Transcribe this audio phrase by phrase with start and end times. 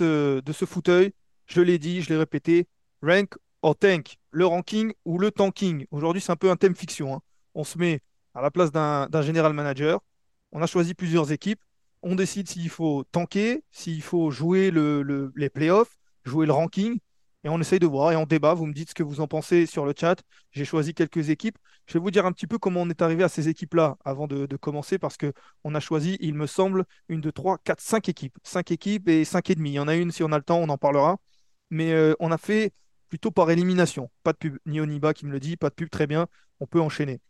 [0.00, 1.12] euh, de ce fauteuil.
[1.46, 2.68] Je l'ai dit, je l'ai répété,
[3.02, 5.86] rank or tank, le ranking ou le tanking?
[5.90, 7.14] Aujourd'hui, c'est un peu un thème fiction.
[7.14, 7.20] hein.
[7.54, 8.00] On se met
[8.34, 10.00] à la place d'un d'un général manager.
[10.52, 11.60] On a choisi plusieurs équipes.
[12.02, 16.98] On décide s'il faut tanker, s'il faut jouer le, le- les playoffs, jouer le ranking.
[17.42, 18.54] Et on essaye de voir et on débat.
[18.54, 20.22] Vous me dites ce que vous en pensez sur le chat.
[20.52, 21.56] J'ai choisi quelques équipes.
[21.86, 24.26] Je vais vous dire un petit peu comment on est arrivé à ces équipes-là avant
[24.26, 25.32] de, commencer parce que
[25.64, 28.36] on a choisi, il me semble, une, deux, trois, quatre, cinq équipes.
[28.42, 29.70] Cinq équipes et cinq et demi.
[29.70, 31.16] Il y en a une, si on a le temps, on en parlera.
[31.70, 32.72] Mais euh, on a fait
[33.08, 34.10] plutôt par élimination.
[34.22, 34.58] Pas de pub.
[34.66, 36.26] Ni Oniba qui me le dit, pas de pub, très bien.
[36.60, 37.20] On peut enchaîner.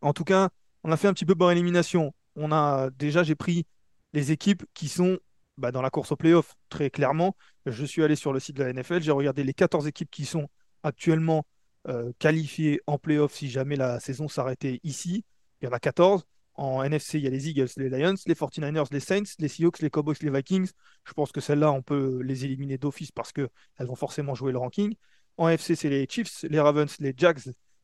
[0.00, 0.48] En tout cas,
[0.84, 2.14] on a fait un petit peu par élimination.
[2.36, 3.66] On a déjà, j'ai pris
[4.14, 5.18] les équipes qui sont
[5.58, 7.36] bah, dans la course au playoff, très clairement.
[7.66, 10.26] Je suis allé sur le site de la NFL, j'ai regardé les 14 équipes qui
[10.26, 10.48] sont
[10.82, 11.46] actuellement
[11.88, 15.24] euh, qualifiées en playoff si jamais la saison s'arrêtait ici.
[15.60, 16.24] Il y en a 14.
[16.56, 19.80] En NFC, il y a les Eagles, les Lions, les 49ers, les Saints, les Seahawks,
[19.80, 20.70] les Cowboys, les Vikings.
[21.04, 23.48] Je pense que celles-là, on peut les éliminer d'office parce qu'elles
[23.80, 24.94] vont forcément jouer le ranking.
[25.36, 27.40] En FC, c'est les Chiefs, les Ravens, les Jags,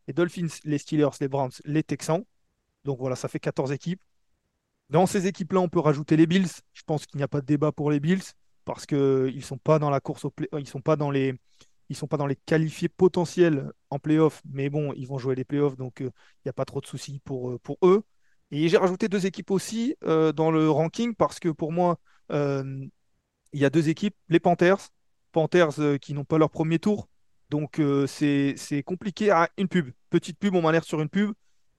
[0.07, 2.23] les Dolphins, les Steelers, les Browns, les Texans.
[2.85, 4.01] Donc voilà, ça fait 14 équipes.
[4.89, 6.49] Dans ces équipes-là, on peut rajouter les Bills.
[6.73, 8.23] Je pense qu'il n'y a pas de débat pour les Bills
[8.75, 10.49] parce qu'ils ne sont pas dans la course play...
[10.59, 11.35] ils sont pas dans les
[11.89, 15.45] ils sont pas dans les qualifiés potentiels en playoff, mais bon, ils vont jouer les
[15.45, 18.05] playoffs, donc euh, il n'y a pas trop de soucis pour, euh, pour eux.
[18.53, 21.99] Et j'ai rajouté deux équipes aussi euh, dans le ranking parce que pour moi,
[22.31, 22.87] euh,
[23.53, 24.79] il y a deux équipes, les Panthers,
[25.33, 27.09] Panthers euh, qui n'ont pas leur premier tour,
[27.51, 28.55] donc euh, c'est
[28.85, 29.31] compliqué.
[29.31, 31.33] à une pub, petite pub, on m'alerte sur une pub.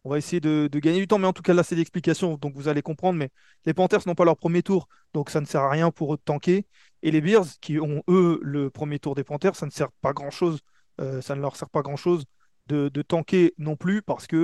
[0.03, 2.55] On va essayer de, gagner du temps, mais en tout cas là c'est l'explication, donc
[2.55, 3.19] vous allez comprendre.
[3.19, 3.29] Mais
[3.65, 6.17] les Panthers n'ont pas leur premier tour, donc ça ne sert à rien pour eux
[6.17, 6.65] de tanker.
[7.03, 10.13] Et les Bears, qui ont eux le premier tour des Panthers, ça ne sert pas
[10.13, 10.59] grand-chose,
[10.99, 12.25] euh, ça ne leur sert pas grand-chose
[12.67, 14.35] de, tanker non plus parce que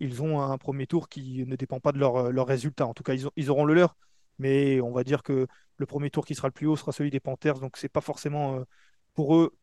[0.00, 1.98] euh, ont un premier tour qui ne dépend pas de
[2.30, 2.86] leur résultats.
[2.86, 3.96] En tout cas, ils, ont- ils auront le leur,
[4.38, 7.10] mais on va dire que le premier tour qui sera le plus haut sera celui
[7.10, 8.64] des Panthers, donc c'est pas forcément euh,
[9.14, 9.56] pour eux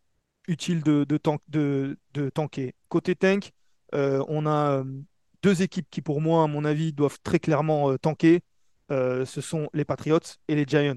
[0.47, 2.75] utile de, de, tank- de, de tanker.
[2.89, 3.51] Côté tank,
[3.95, 4.83] euh, on a euh,
[5.45, 8.41] deux équipes qui, pour moi, à mon avis, doivent très clairement euh, tanker.
[8.91, 10.95] Euh, ce sont les Patriots et les Giants.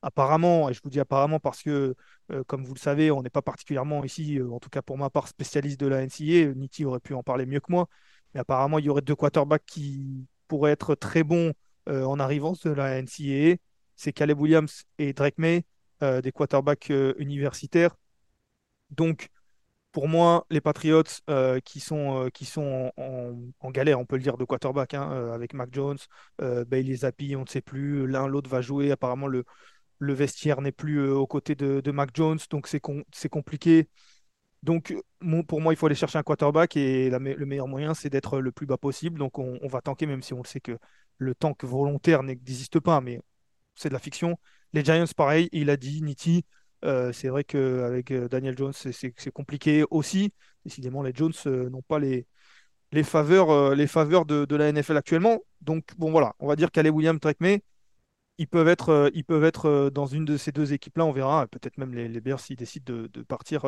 [0.00, 1.94] Apparemment, et je vous dis apparemment parce que,
[2.32, 5.10] euh, comme vous le savez, on n'est pas particulièrement ici, en tout cas pour ma
[5.10, 6.54] part, spécialiste de la NCAA.
[6.54, 7.86] Nitti aurait pu en parler mieux que moi.
[8.32, 11.52] Mais apparemment, il y aurait deux quarterbacks qui pourraient être très bons
[11.86, 13.56] en arrivant de la NCAA.
[13.96, 15.64] C'est Caleb Williams et Drake May,
[16.00, 17.94] des quarterbacks universitaires.
[18.90, 19.28] Donc,
[19.92, 24.22] pour moi, les Patriots euh, qui sont, euh, qui sont en, galère, on peut le
[24.22, 25.98] dire, de quarterback, hein, euh, avec Mac Jones,
[26.38, 28.06] Bailey Zappi, on ne sait plus.
[28.06, 28.90] L'un l'autre va jouer.
[28.90, 29.44] Apparemment, le,
[29.98, 33.88] le vestiaire n'est plus aux côtés de, Mac Jones, donc c'est com- compliqué.
[34.62, 34.94] Donc,
[35.48, 38.52] pour moi, il faut aller chercher un quarterback et le meilleur moyen, c'est d'être le
[38.52, 39.18] plus bas possible.
[39.18, 40.78] Donc, on, on va tanker, même si on sait que
[41.18, 43.20] le tank volontaire n'existe pas, mais
[43.74, 44.38] c'est de la fiction.
[44.72, 46.44] Les Giants, pareil, il a dit, Nitti,
[46.84, 50.32] euh, c'est vrai qu'avec euh, Daniel Jones, c'est compliqué aussi.
[50.64, 52.26] Décidément, les Jones euh, n'ont pas les,
[53.04, 55.40] faveurs, les faveurs de, la NFL actuellement.
[55.60, 57.62] Donc, bon, voilà, on va dire qu'Alec Williams, Drake May,
[58.38, 61.46] ils peuvent être, ils peuvent être dans une de ces deux équipes-là, on verra.
[61.46, 63.64] Peut-être même les, Bears s'ils décident de, partir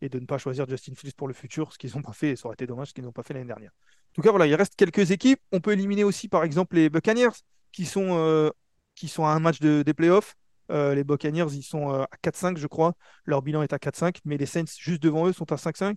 [0.00, 2.36] et de ne pas choisir Justin Fields pour le futur, ce qu'ils n'ont pas fait,
[2.36, 3.72] ça aurait été dommage ce qu'ils n'ont pas fait l'année dernière.
[3.72, 5.40] En tout cas, voilà, il reste quelques équipes.
[5.52, 7.36] On peut éliminer aussi, par exemple, les Buccaneers,
[7.72, 8.52] qui sont,
[8.94, 10.36] qui sont à un match de, des playoffs.
[10.70, 12.94] Euh, les Buccaneers, ils sont euh, à 4-5, je crois.
[13.24, 15.96] Leur bilan est à 4-5, mais les Saints, juste devant eux, sont à 5-5.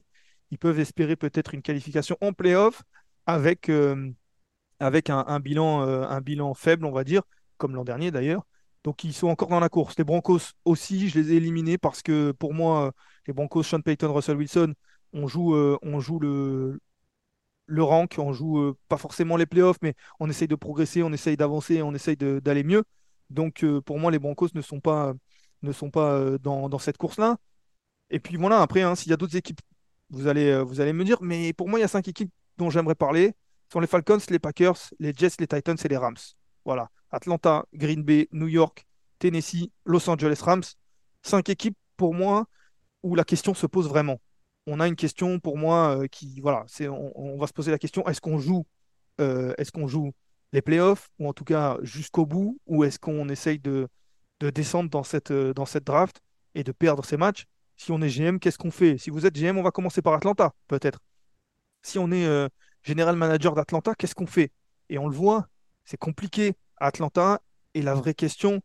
[0.52, 2.84] Ils peuvent espérer peut-être une qualification en playoff
[3.26, 3.70] avec,
[4.80, 7.24] avec un, un bilan, un bilan faible, on va dire,
[7.58, 8.44] comme l'an dernier d'ailleurs.
[8.84, 9.98] Donc ils sont encore dans la course.
[9.98, 12.94] Les Broncos aussi, je les ai éliminés parce que pour moi,
[13.28, 14.74] les Broncos, Sean Payton, Russell Wilson,
[15.14, 16.80] on joue, on joue le,
[17.66, 21.38] le rank, on joue pas forcément les playoffs, mais on essaye de progresser, on essaye
[21.38, 22.84] d'avancer, on essaye d'aller mieux.
[23.30, 25.14] Donc pour moi, les Broncos ne sont pas,
[25.94, 27.38] pas dans, cette course-là.
[28.10, 29.62] Et puis voilà, après, hein, s'il y a d'autres équipes,
[30.10, 32.70] vous allez, vous allez me dire, mais pour moi, il y a cinq équipes dont
[32.70, 33.34] j'aimerais parler.
[33.68, 36.16] Ce sont les Falcons, les Packers, les Jets, les Titans et les Rams.
[36.64, 36.90] Voilà.
[37.12, 38.86] Atlanta, Green Bay, New York,
[39.20, 40.64] Tennessee, Los Angeles Rams.
[41.22, 42.46] Cinq équipes pour moi
[43.04, 44.20] où la question se pose vraiment.
[44.68, 47.78] On a une question pour moi euh, qui, voilà, c'est, on, va se poser la
[47.78, 48.66] question est-ce qu'on joue,
[49.22, 50.12] euh, est-ce qu'on joue
[50.62, 53.88] playoffs ou en tout cas jusqu'au bout ou est-ce qu'on essaye de,
[54.40, 56.22] de descendre dans cette, euh, dans cette draft
[56.56, 57.46] et de perdre ces matchs?
[57.76, 58.98] Si on est GM, qu'est-ce qu'on fait?
[58.98, 61.00] Si vous êtes GM, on va commencer par Atlanta, peut-être.
[61.84, 62.50] Si on est
[62.88, 64.52] général manager d'Atlanta, qu'est-ce qu'on fait?
[64.90, 65.48] Et on le voit,
[65.86, 67.42] c'est compliqué Atlanta.
[67.74, 68.62] Et la vraie question,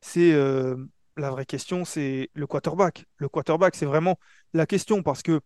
[0.00, 0.76] c'est euh,
[1.16, 3.06] la vraie question, c'est le quarterback.
[3.16, 4.18] Le quarterback, c'est vraiment
[4.52, 5.40] la question parce que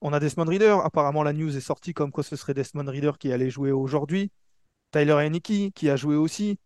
[0.00, 0.78] on a Desmond Reader.
[0.84, 4.30] Apparemment, la news est sortie comme quoi ce serait Desmond Reader qui allait jouer aujourd'hui.
[4.92, 6.58] Tyler Heineke qui a joué aussi.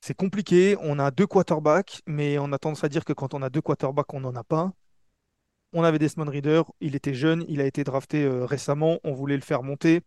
[0.00, 0.76] C'est compliqué.
[0.80, 3.60] On a deux quarterbacks, mais on a tendance à dire que quand on a deux
[3.60, 4.72] quarterbacks, on n'en a pas.
[5.72, 9.36] On avait Desmond Reader, il était jeune, il a été drafté euh, récemment, on voulait
[9.36, 10.02] le faire monter.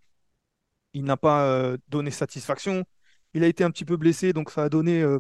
[0.94, 2.86] Il n'a pas euh, donné satisfaction.
[3.34, 5.20] Il a été un petit peu blessé, donc ça a donné, euh,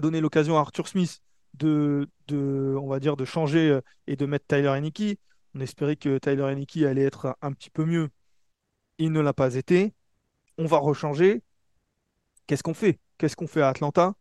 [0.00, 1.20] donné l'occasion à Arthur Smith
[1.54, 5.18] de, on va dire, de changer et de mettre Tyler Heineke.
[5.54, 8.08] On espérait que Tyler Heineke allait être un petit peu mieux.
[8.98, 9.92] Il ne l'a pas été.
[10.58, 11.42] On va rechanger.
[12.46, 12.98] Qu'est-ce qu'on fait?
[13.18, 14.14] Qu'est-ce qu'on fait à Atlanta?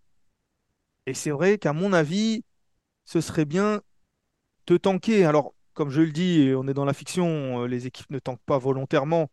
[1.05, 2.43] Et c'est vrai qu'à mon avis,
[3.05, 3.81] ce serait bien
[4.67, 5.25] de tanker.
[5.25, 8.41] Alors, comme je le dis, on est dans la fiction, euh, les équipes ne tankent
[8.45, 9.29] pas volontairement.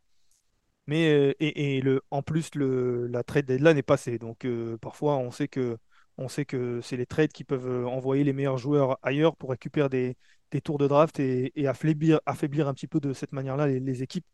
[0.87, 4.19] Mais euh, et, le, en plus, le, la trade deadline est passée.
[4.19, 5.79] Donc euh, parfois, on sait que,
[6.19, 9.88] on sait que c'est les trades qui peuvent envoyer les meilleurs joueurs ailleurs pour récupérer
[9.88, 10.17] des,
[10.62, 12.20] tours de draft et, affaiblir
[12.69, 14.26] un petit peu de cette manière-là les, équipes.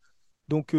[0.47, 0.75] Donc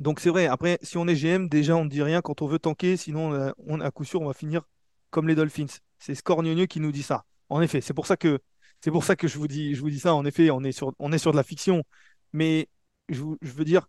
[0.00, 0.46] donc c'est vrai.
[0.46, 3.52] Après, si on est GM, déjà on ne dit rien quand on veut tanker, sinon
[3.58, 4.62] on, à coup sûr on va finir
[5.10, 5.66] comme les Dolphins.
[5.98, 7.24] C'est Scornieux qui nous dit ça.
[7.50, 8.40] En effet, c'est pour ça que
[8.80, 10.14] c'est pour ça que je vous dis je vous dis ça.
[10.14, 11.84] En effet, on est sur on est sur de la fiction,
[12.32, 12.68] mais
[13.10, 13.88] je, veux dire,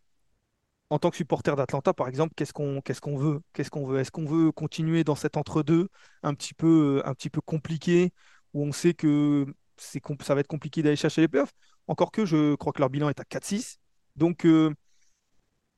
[0.89, 3.41] en tant que supporter d'Atlanta, par exemple, qu'est-ce qu'on qu'est-ce qu'on veut?
[3.53, 3.99] Qu'est-ce qu'on veut?
[3.99, 5.89] Est-ce qu'on veut continuer dans cet entre-deux
[6.23, 8.11] un petit peu un petit peu compliqué
[8.53, 9.45] où on sait que
[9.77, 11.53] c'est ça va être compliqué d'aller chercher les playoffs?
[11.87, 13.77] Encore que je crois que leur bilan est à 4-6.
[14.17, 14.73] Donc euh,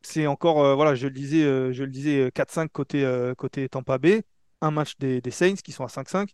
[0.04, 4.24] c'est encore euh, voilà, je le disais euh, disais 4-5 côté côté Tampa Bay,
[4.62, 6.30] un match des, Saints qui sont à 5-5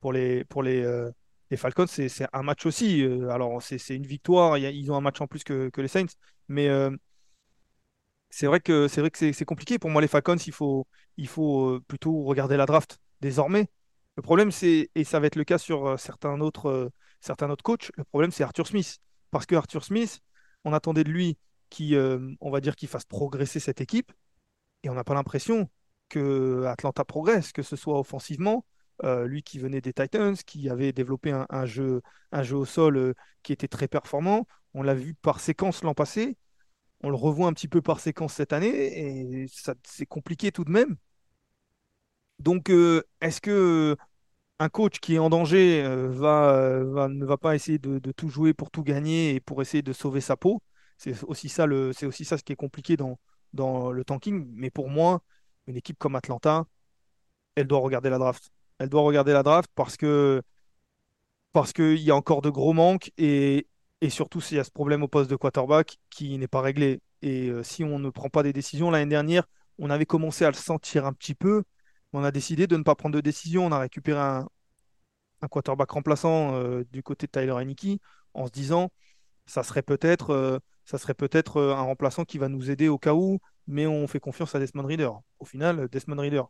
[0.00, 0.84] pour les pour les
[1.52, 3.02] les Falcons, c'est un match aussi.
[3.02, 4.56] Euh, alors, c'est une victoire.
[4.56, 6.06] ils ont un match en plus que, les Saints.
[6.48, 6.90] Mais euh,
[8.30, 9.78] c'est vrai que c'est que compliqué.
[9.78, 10.86] Pour moi, les Falcons, il faut,
[11.18, 13.68] il faut euh, plutôt regarder la draft désormais.
[14.16, 16.90] Le problème, c'est, et ça va être le cas sur certains autres,
[17.20, 18.98] certains autres coachs, le problème, c'est Arthur Smith.
[19.30, 20.20] Parce que Arthur Smith,
[20.64, 21.38] on attendait de lui
[21.72, 21.96] qui,
[22.40, 24.12] on va dire, qu'il fasse progresser cette équipe.
[24.82, 25.68] Et on n'a pas l'impression
[26.08, 28.66] que Atlanta progresse, que ce soit offensivement,
[29.04, 32.02] euh, lui qui venait des Titans, qui avait développé un, jeu,
[32.52, 34.46] au sol euh, qui était très performant.
[34.74, 36.36] On l'a vu par séquence l'an passé.
[37.02, 39.46] On le revoit un petit peu par séquence cette année et
[39.84, 40.96] c'est compliqué tout de même.
[42.38, 43.96] Donc, euh, est-ce que
[44.58, 48.84] un coach qui est en danger ne va pas essayer de, tout jouer pour tout
[48.84, 50.62] gagner et pour essayer de sauver sa peau?
[50.98, 53.18] C'est aussi ça le, c'est aussi ça ce qui est compliqué dans,
[53.52, 54.46] dans le tanking.
[54.54, 55.22] Mais pour moi,
[55.66, 56.66] une équipe comme Atlanta,
[57.56, 60.42] elle doit regarder la draft elle doit regarder la draft parce que
[61.52, 63.66] parce qu'il y a encore de gros manques et,
[64.00, 67.00] et surtout s'il y a ce problème au poste de quarterback qui n'est pas réglé.
[67.22, 69.44] Et euh, si on ne prend pas des décisions, l'année dernière,
[69.78, 71.62] on avait commencé à le sentir un petit peu.
[72.12, 73.66] On a décidé de ne pas prendre de décision.
[73.66, 74.48] On a récupéré un,
[75.42, 78.00] un quarterback remplaçant euh, du côté de Tyler Heineke
[78.34, 78.90] en se disant
[79.46, 83.14] ça serait peut-être euh, ça serait peut-être un remplaçant qui va nous aider au cas
[83.14, 85.10] où, mais on fait confiance à Desmond Reader.
[85.38, 86.42] Au final, Desmond Reader,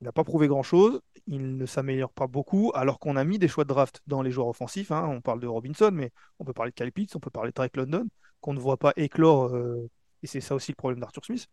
[0.00, 3.46] il n'a pas prouvé grand-chose, il ne s'améliore pas beaucoup, alors qu'on a mis des
[3.46, 4.90] choix de draft dans les joueurs offensifs.
[4.90, 5.06] Hein.
[5.08, 7.54] On parle de Robinson, mais on peut parler de Kyle Pitts, on peut parler de
[7.54, 8.08] Drake London,
[8.40, 9.88] qu'on ne voit pas éclore, euh,
[10.24, 11.46] et c'est ça aussi le problème d'Arthur Smith.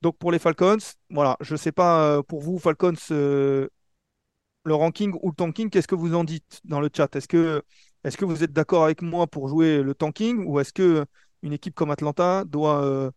[0.00, 0.78] Donc pour les Falcons,
[1.10, 3.68] voilà, je ne sais pas euh, pour vous, Falcons, euh,
[4.64, 7.14] le ranking ou le tanking, qu'est-ce que vous en dites dans le chat?
[7.14, 7.62] Est-ce que,
[8.04, 11.04] est que vous êtes d'accord avec moi pour jouer le tanking, ou est-ce que
[11.42, 13.12] une équipe comme Atlanta doit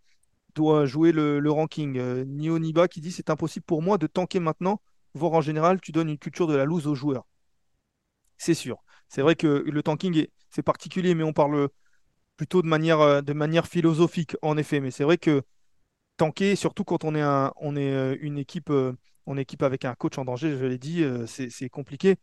[0.56, 1.98] doit jouer le, ranking?
[1.98, 4.82] Euh, Nio Niba qui dit c'est impossible pour moi de tanker maintenant,
[5.16, 7.26] voire en général, tu donnes une culture de la loose aux joueurs.
[8.38, 8.78] C'est sûr.
[9.10, 11.70] C'est vrai que le tanking, est- c'est particulier, mais on parle
[12.38, 14.80] plutôt de manière, euh, de manière philosophique, en effet.
[14.82, 15.44] Mais c'est vrai que
[16.18, 18.94] tanker, surtout quand on est, euh, une équipe, euh,
[19.28, 22.18] on équipe avec un coach en danger, je l'ai dit, euh, c'est compliqué.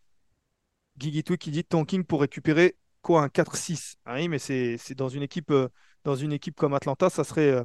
[0.97, 3.97] Guigui qui dit tanking pour récupérer quoi, un 4-6.
[4.05, 5.69] Ah oui, mais c'est dans une équipe, euh,
[6.05, 7.65] dans une équipe comme Atlanta, ça serait, euh,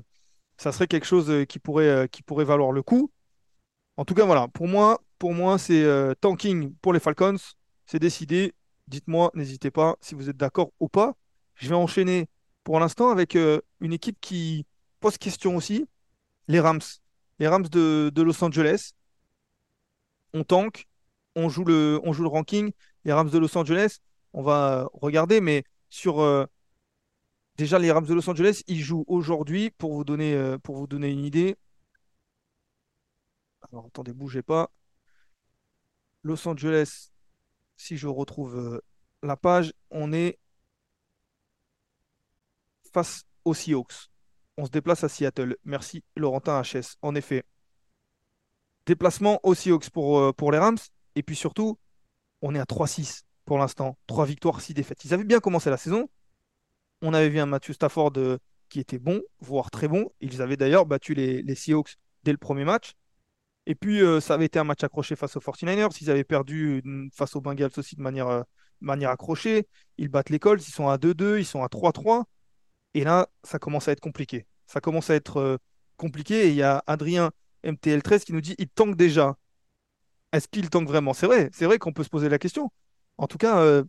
[0.58, 3.12] ça serait quelque chose euh, qui pourrait, qui pourrait valoir le coup.
[3.98, 5.86] En tout cas, voilà, pour moi, pour moi, c'est
[6.22, 7.38] tanking pour les Falcons.
[7.86, 8.53] C'est décidé.
[8.88, 11.15] Dites-moi, n'hésitez pas si vous êtes d'accord ou pas.
[11.55, 12.27] Je vais enchaîner
[12.63, 14.65] pour l'instant avec une équipe qui
[15.00, 15.88] pose question aussi,
[16.48, 16.82] les Rams.
[17.39, 18.91] Les Rams de, de Los Angeles.
[20.34, 20.88] On tank,
[21.36, 22.72] on joue le, on joue le ranking.
[23.05, 24.00] Les Rams de Los Angeles,
[24.33, 26.45] on va regarder, mais sur euh,
[27.55, 30.88] déjà les Rams de Los Angeles, ils jouent aujourd'hui pour vous donner, euh, pour vous
[30.88, 31.55] donner une idée.
[33.71, 34.71] Alors attendez, bougez pas.
[36.24, 37.12] Los Angeles,
[37.77, 38.81] si je retrouve euh,
[39.24, 40.39] la page, on est
[42.91, 44.09] face aux Seahawks.
[44.57, 45.57] On se déplace à Seattle.
[45.63, 46.97] Merci Laurentin HS.
[47.01, 47.43] En effet,
[48.85, 50.77] déplacement aux Seahawks euh, pour les Rams.
[51.15, 51.77] Et puis surtout,
[52.42, 53.98] on est à 3-6 pour l'instant.
[54.08, 55.04] 3 victoires, 6 défaites.
[55.06, 56.10] Ils avaient bien commencé la saison.
[57.01, 58.38] On avait vu un Matthew Stafford euh,
[58.70, 60.10] qui était bon, voire très bon.
[60.22, 62.94] Ils avaient d'ailleurs battu les, Seahawks dès le premier match.
[63.68, 65.96] Et puis, euh, ça avait été un match accroché face aux 49ers.
[66.01, 68.44] Ils avaient perdu euh, face aux Bengals aussi de manière, euh,
[68.82, 69.68] manière accrochée.
[69.98, 70.68] Ils battent les Colts.
[70.68, 71.39] Ils sont à 2-2.
[71.39, 72.25] Ils sont à 3-3.
[72.94, 74.46] Et là, ça commence à être compliqué.
[74.68, 75.60] Ça commence à être
[75.98, 76.48] compliqué.
[76.48, 77.32] Et il y a Adrien
[77.63, 79.36] MTL13 qui nous dit il tank déjà.
[80.32, 81.13] Est-ce qu'il tank vraiment?
[81.13, 81.50] C'est vrai.
[81.79, 82.72] Qu'on peut se poser la question.
[83.17, 83.84] En tout cas, euh,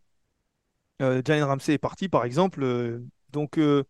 [1.03, 2.63] euh, Ramsey est parti, par exemple.
[2.63, 3.85] euh, donc, euh,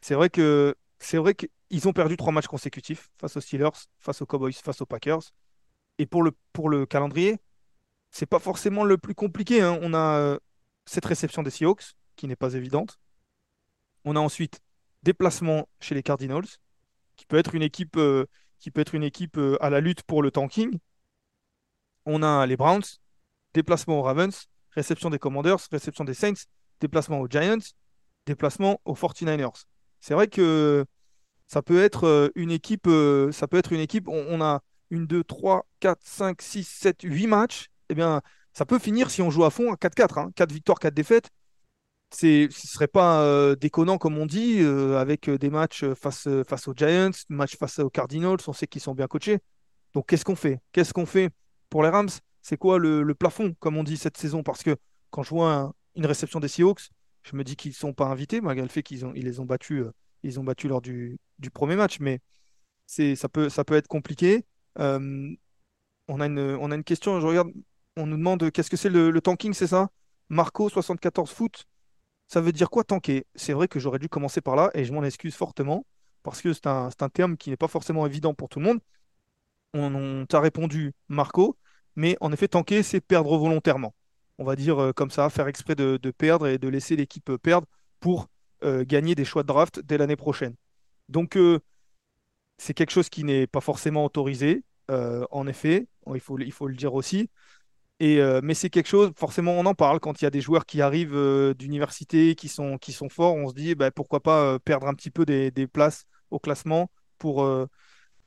[0.00, 4.52] c'est vrai que qu'ils ont perdu trois matchs consécutifs face aux Steelers, face aux Cowboys,
[4.52, 5.22] face aux Packers.
[5.98, 7.38] Et pour le, pour le calendrier,
[8.10, 9.62] c'est pas forcément le plus compliqué.
[9.62, 9.78] hein.
[9.82, 10.38] On a
[10.86, 12.98] cette réception des Seahawks, qui n'est pas évidente.
[14.04, 14.60] On a ensuite
[15.02, 16.46] déplacement chez les Cardinals,
[17.16, 17.98] qui peut être une équipe,
[18.58, 20.78] qui peut être une équipe à la lutte pour le tanking.
[22.06, 22.82] On a les Browns,
[23.54, 26.46] déplacement aux Ravens, réception des Commanders, réception des Saints,
[26.80, 27.58] déplacement aux Giants,
[28.26, 29.64] déplacement aux 49ers.
[30.00, 30.84] C'est vrai que
[31.46, 35.06] ça peut être euh, une équipe, euh, ça peut être une équipe, on, a une,
[35.06, 37.68] deux, trois, quatre, cinq, six, sept, huit matchs.
[37.88, 40.78] Eh bien, ça peut finir si on joue à fond à 4-4, hein, 4 victoires,
[40.78, 41.28] 4 défaites.
[42.14, 47.10] Ce serait pas euh, déconnant comme on dit, avec des matchs face, face aux Giants,
[47.30, 49.38] matchs face aux Cardinals, on sait qu'ils sont bien coachés.
[49.94, 50.60] Donc qu'est-ce qu'on fait?
[50.72, 51.30] Qu'est-ce qu'on fait?
[51.72, 52.10] Pour les Rams?
[52.42, 54.42] C'est quoi le, plafond, comme on dit cette saison?
[54.42, 54.76] Parce que
[55.10, 56.90] quand je vois un- une réception des Seahawks,
[57.22, 59.46] je me dis qu'ils ne sont pas invités, malgré le fait qu'ils ont, les ont
[59.46, 61.18] battus, euh, ils ont battus lors du,
[61.54, 61.98] premier match.
[61.98, 62.20] Mais
[62.86, 64.44] ça peut, être compliqué.
[64.80, 65.34] Euh,
[66.08, 67.50] on a une, question, je regarde,
[67.96, 69.88] on nous demande qu'est-ce que c'est le, tanking, c'est ça?
[70.28, 71.64] Marco 74 foot,
[72.28, 73.24] ça veut dire quoi tanker?
[73.34, 75.86] C'est vrai que j'aurais dû commencer par là et je m'en excuse fortement
[76.22, 78.80] parce que c'est un, terme qui n'est pas forcément évident pour tout le monde.
[79.72, 81.56] On, on t'a répondu Marco,
[81.96, 83.94] mais en effet, tanker, c'est perdre volontairement.
[84.38, 87.38] On va dire euh, comme ça, faire exprès de, perdre et de laisser l'équipe euh,
[87.38, 87.66] perdre
[88.00, 88.28] pour
[88.64, 90.54] euh, gagner des choix de draft dès l'année prochaine.
[91.08, 91.38] Donc,
[92.58, 96.74] c'est quelque chose qui n'est pas forcément autorisé, en effet, il faut, il faut le
[96.74, 97.28] dire aussi.
[98.00, 100.64] Et, mais c'est quelque chose, forcément, on en parle quand il y a des joueurs
[100.64, 104.86] qui arrivent d'université, qui sont, qui sont forts, on se dit bah, pourquoi pas perdre
[104.86, 107.46] un petit peu des, places au classement pour,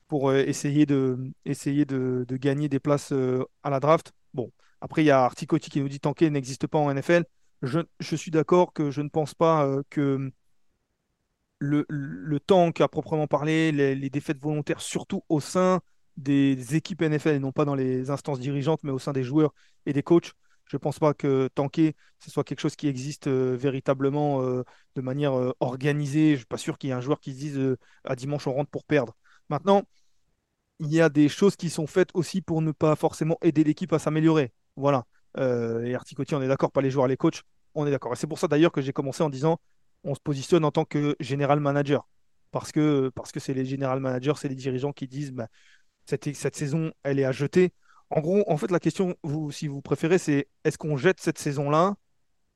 [0.07, 4.13] pour euh, essayer de, essayer de, de gagner des places euh, à la draft.
[4.33, 7.25] Bon, après, il y a Articotti qui nous dit tanker n'existe pas en NFL.
[7.61, 10.31] Je, je suis d'accord que je ne pense pas euh, que
[11.59, 15.81] le, le tank à proprement parler, les, défaites volontaires, surtout au sein
[16.17, 19.53] des équipes NFL et non pas dans les instances dirigeantes, mais au sein des joueurs
[19.85, 20.33] et des coachs.
[20.65, 25.53] Je ne pense pas que tanker, ce soit quelque chose qui existe véritablement de manière
[25.59, 26.29] organisée.
[26.29, 28.47] Je ne suis pas sûr qu'il y ait un joueur qui se dise à dimanche
[28.47, 29.15] on rentre pour perdre.
[29.49, 29.83] Maintenant,
[30.79, 33.93] il y a des choses qui sont faites aussi pour ne pas forcément aider l'équipe
[33.93, 34.51] à s'améliorer.
[34.75, 35.05] Voilà.
[35.37, 37.43] Euh, et Articotti, on est d'accord, pas les joueurs, les coachs,
[37.75, 38.13] on est d'accord.
[38.13, 39.59] Et c'est pour ça d'ailleurs que j'ai commencé en disant
[40.03, 42.07] on se positionne en tant que général manager.
[42.51, 45.47] Parce que parce que c'est les général managers, c'est les dirigeants qui disent bah,
[46.05, 47.73] cette, saison, elle est à jeter.
[48.09, 49.15] En gros, en fait, la question,
[49.51, 51.95] si vous préférez, c'est est-ce qu'on jette cette saison-là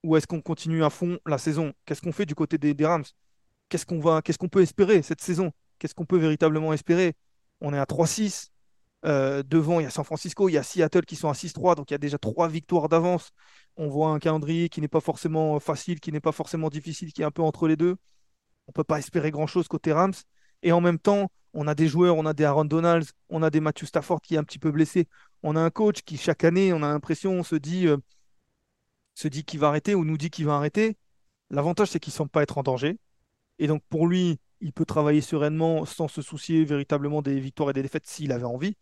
[0.03, 1.73] ou est-ce qu'on continue à fond la saison?
[1.85, 3.03] Qu'est-ce qu'on fait du côté des, des Rams?
[3.67, 5.51] Qu'est-ce qu'on va, qu'est-ce qu'on peut espérer cette saison?
[5.79, 7.15] Qu'est-ce qu'on peut véritablement espérer?
[7.61, 8.51] On est à 3-6.
[9.05, 11.75] Euh, devant, il y a San Francisco, il y a Seattle qui sont à 6-3,
[11.75, 13.31] donc il y a déjà trois victoires d'avance.
[13.77, 17.21] On voit un calendrier qui n'est pas forcément facile, qui n'est pas forcément difficile, qui
[17.21, 17.95] est un peu entre les deux.
[18.67, 20.13] On ne peut pas espérer grand-chose côté Rams.
[20.63, 23.49] Et en même temps, on a des joueurs, on a des Aaron Donalds, on a
[23.49, 25.07] des Matthew Stafford qui est un petit peu blessé.
[25.43, 27.97] On a un coach qui, chaque année, on a l'impression, on se dit, euh,
[29.15, 30.97] se dit qu'il va arrêter ou nous dit qu'il va arrêter.
[31.49, 32.99] L'avantage, c'est qu'il ne semble pas être en danger.
[33.59, 37.73] Et donc, pour lui, il peut travailler sereinement sans se soucier véritablement des victoires et
[37.73, 38.75] des défaites s'il avait envie.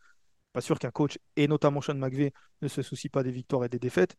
[0.53, 3.69] Pas sûr qu'un coach, et notamment Sean McVay, ne se soucie pas des victoires et
[3.69, 4.15] des défaites.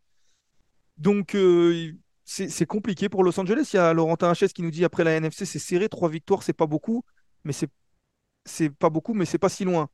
[0.96, 1.92] Donc, euh,
[2.24, 3.70] c'est compliqué pour Los Angeles.
[3.72, 6.42] Il y a Laurentin Hachez qui nous dit après la NFC, c'est serré, trois victoires,
[6.42, 7.04] c'est pas beaucoup,
[7.44, 9.88] mais c'est pas beaucoup, mais c'est pas si loin.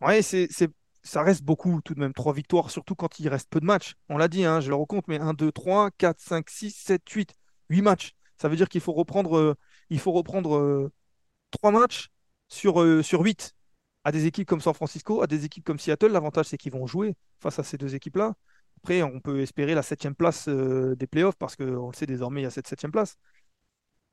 [0.00, 0.48] Ouais, c'est
[1.02, 3.94] ça reste beaucoup tout de même, trois victoires, surtout quand il reste peu de matchs.
[4.08, 7.08] On l'a dit, hein, je le recompte, mais 1, 2, 3, 4, 5, 6, 7,
[7.08, 7.34] 8,
[7.70, 8.14] 8 matchs.
[8.40, 9.54] Ça veut dire qu'il faut reprendre, euh,
[9.90, 10.92] il faut reprendre euh,
[11.50, 12.08] 3 matchs
[12.48, 13.54] sur, euh, sur 8
[14.04, 16.08] à des équipes comme San Francisco, à des équipes comme Seattle.
[16.08, 18.34] L'avantage, c'est qu'ils vont jouer face à ces deux équipes-là.
[18.78, 22.40] Après, on peut espérer la septième place euh, des playoffs parce qu'on le sait désormais,
[22.42, 23.16] il y a cette septième place.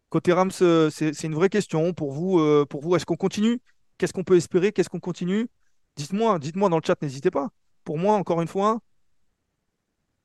[0.09, 2.65] Côté Rams, c'est une vraie question pour vous.
[2.67, 3.59] Pour vous, est-ce qu'on continue?
[3.97, 4.71] Qu'est-ce qu'on peut espérer?
[4.71, 5.49] Qu'est-ce qu'on continue?
[5.97, 7.49] Dites-moi, dites-moi dans le chat, n'hésitez pas.
[7.83, 8.79] Pour moi, encore une fois,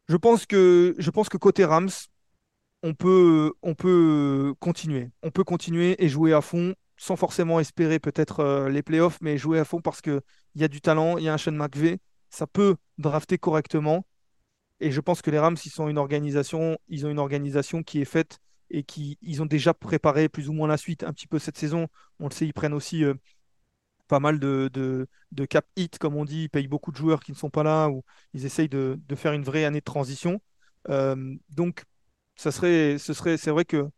[0.09, 1.89] je pense que, je pense que côté Rams,
[2.83, 5.11] on peut, on peut continuer.
[5.23, 9.59] On peut continuer et jouer à fond sans forcément espérer peut-être les playoffs, mais jouer
[9.59, 10.21] à fond parce qu'il
[10.55, 14.05] y a du talent, il y a un Sean McVay, ça peut drafter correctement.
[14.81, 18.01] Et je pense que les Rams, ils sont une organisation, ils ont une organisation qui
[18.01, 18.39] est faite
[18.71, 21.59] et qui ils ont déjà préparé plus ou moins la suite un petit peu cette
[21.59, 21.89] saison.
[22.19, 23.15] On le sait, ils prennent aussi euh,
[24.09, 27.33] pas mal de, de, cap hit, comme on dit, ils payent beaucoup de joueurs qui
[27.33, 28.03] ne sont pas là ou
[28.35, 30.41] ils essayent de, faire une vraie année de transition.
[30.89, 31.85] Euh, donc,
[32.51, 33.89] serait, ce serait, c'est vrai que,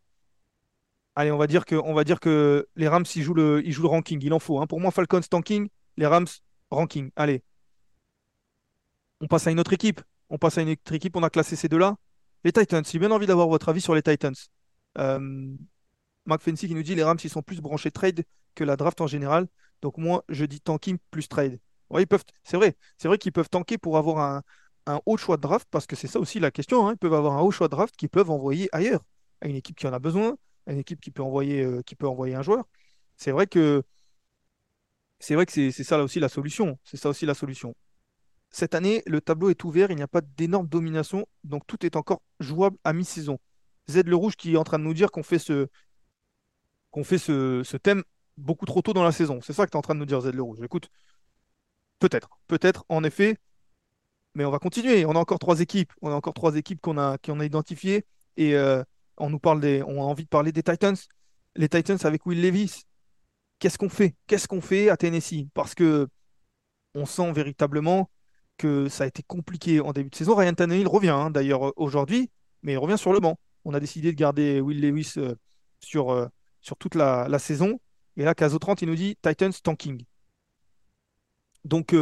[1.15, 3.71] allez, on va dire que, on va dire que les Rams, ils jouent le, ils
[3.71, 4.59] jouent le ranking, il en faut.
[4.59, 4.67] Hein.
[4.67, 6.27] Pour moi, Falcons tanking, les Rams
[6.71, 7.11] ranking.
[7.15, 7.43] Allez,
[9.21, 10.01] on passe à une autre équipe
[10.33, 11.95] on passe à une autre équipe, on a classé ces deux-là.
[12.43, 14.33] Les Titans, j'ai bien envie d'avoir votre avis sur les Titans.
[14.97, 15.55] Euh,
[16.25, 18.23] Mark qui nous dit les Rams, ils sont plus branchés trade
[18.55, 19.47] que la draft en général.
[19.83, 21.59] Donc moi, je dis tanking plus trade.
[21.99, 24.41] ils peuvent, c'est vrai, c'est vrai qu'ils peuvent tanker pour avoir un,
[25.05, 26.87] haut choix de draft, parce que c'est ça aussi la question.
[26.87, 26.93] Hein.
[26.93, 29.01] Ils peuvent avoir un haut choix de draft qu'ils peuvent envoyer ailleurs,
[29.41, 31.95] à une équipe qui en a besoin, à une équipe qui peut envoyer, euh, qui
[31.95, 32.65] peut envoyer un joueur.
[33.17, 33.83] C'est vrai que
[35.19, 36.77] c'est vrai que c'est ça là aussi la solution.
[36.83, 37.75] C'est ça aussi la solution.
[38.49, 41.95] Cette année, le tableau est ouvert, il n'y a pas d'énorme domination, donc tout est
[41.95, 43.39] encore jouable à mi-saison.
[43.89, 45.67] Z le Rouge qui est en train de nous dire qu'on fait ce,
[46.91, 48.03] qu'on fait ce, thème
[48.37, 49.39] beaucoup trop tôt dans la saison.
[49.41, 50.59] C'est ça que tu es en train de nous dire, Z le Rouge.
[50.61, 50.89] Écoute,
[51.99, 53.37] peut-être, peut-être, en effet,
[54.35, 55.05] mais on va continuer.
[55.05, 55.91] On a encore trois équipes.
[56.01, 58.05] On a encore trois équipes qu'on a, a identifiées.
[58.37, 58.83] Et euh,
[59.17, 60.95] on nous parle des, on a envie de parler des Titans.
[61.55, 62.83] Les Titans avec Will Levis.
[63.59, 64.15] Qu'est-ce qu'on fait?
[64.27, 65.45] Qu'est-ce qu'on fait à Tennessee?
[65.53, 66.07] Parce que
[66.95, 68.09] on sent véritablement
[68.57, 70.35] que ça a été compliqué en début de saison.
[70.35, 72.29] Ryan Tannehill revient hein, d'ailleurs aujourd'hui,
[72.61, 73.39] mais il revient sur le banc.
[73.65, 75.35] On a décidé de garder Will Lewis euh,
[75.79, 76.27] sur, euh,
[76.61, 77.79] sur toute la, saison.
[78.17, 80.03] Et là, Caso 30, il nous dit Titans tanking.
[81.63, 81.95] Donc,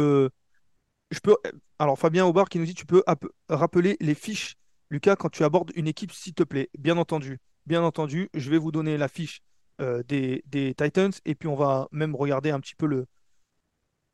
[1.78, 3.02] Alors, Fabien Aubard qui nous dit Tu peux
[3.48, 4.56] rappeler les fiches,
[4.90, 6.70] Lucas, quand tu abordes une équipe, s'il te plaît.
[6.78, 7.38] Bien entendu.
[7.66, 9.40] Bien entendu, je vais vous donner la fiche
[9.78, 13.06] des, des, Titans et puis on va même regarder un petit peu le,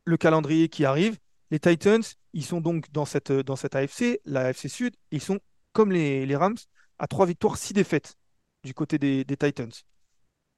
[0.05, 1.17] le calendrier qui arrive.
[1.51, 5.39] Les Titans, ils sont donc dans cette, dans cette AFC, la AFC Sud, ils sont
[5.71, 6.57] comme les, Rams
[6.99, 8.15] à 3 victoires, 6 défaites
[8.63, 9.71] du côté des, Titans.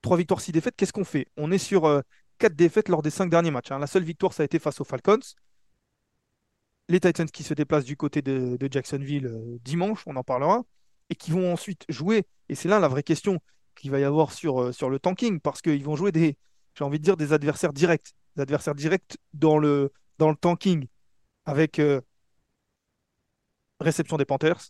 [0.02, 1.28] 3 victoires, 6 défaites, qu'est-ce qu'on fait?
[1.36, 1.82] On est sur
[2.38, 3.70] 4 euh, défaites lors des 5 derniers matchs.
[3.70, 3.78] Hein.
[3.78, 5.20] La seule victoire, ça a été face aux Falcons.
[6.92, 10.62] Les Titans qui se déplacent du côté de, Jacksonville euh, dimanche, on en parlera,
[11.08, 13.40] et qui vont ensuite jouer, et c'est là la vraie question
[13.74, 16.36] qu'il va y avoir sur, euh, sur le tanking, parce qu'ils vont jouer des,
[16.74, 18.12] j'ai envie de dire, des adversaires directs.
[18.36, 20.86] Des adversaires directs dans le, dans le tanking
[21.46, 22.02] avec euh,
[23.80, 24.60] réception des Panthers,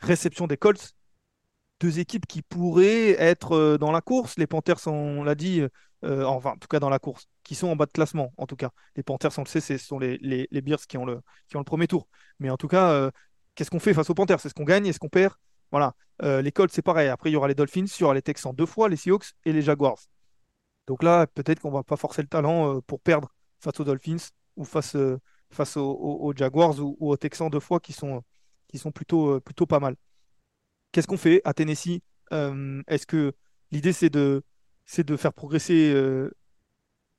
[0.00, 0.92] réception des Colts,
[1.80, 4.36] deux équipes qui pourraient être dans la course.
[4.36, 5.62] Les Panthers, on l'a dit,
[6.04, 8.46] euh, enfin, en tout cas dans la course, qui sont en bas de classement, en
[8.46, 8.70] tout cas.
[8.96, 11.60] Les Panthers, on le sait, ce sont les, les, Bears qui ont, le, qui ont
[11.60, 12.08] le premier tour.
[12.38, 13.10] Mais en tout cas,
[13.54, 14.44] qu'est-ce qu'on fait face aux Panthers?
[14.44, 14.86] Est-ce qu'on gagne?
[14.86, 15.34] Est-ce qu'on perd?
[15.70, 15.94] Voilà.
[16.22, 17.08] les Colts, c'est pareil.
[17.08, 19.32] Après, il y aura les Dolphins, il y aura les Texans deux fois, les Seahawks
[19.44, 19.98] et les Jaguars.
[20.86, 23.28] Donc là, peut-être qu'on va pas forcer le talent pour perdre
[23.60, 25.18] face aux Dolphins ou face, euh,
[25.50, 28.22] face aux, Jaguars ou, aux Texans deux fois qui sont,
[28.68, 29.96] qui sont plutôt, euh, plutôt pas mal.
[30.92, 32.00] Qu'est-ce qu'on fait à Tennessee?
[32.32, 33.32] Euh, Est-ce que
[33.70, 34.42] l'idée c'est de,
[34.90, 35.94] c'est de faire progresser